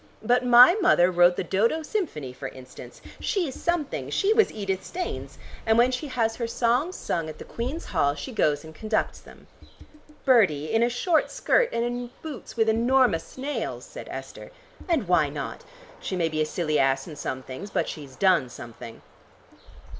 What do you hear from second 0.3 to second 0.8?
my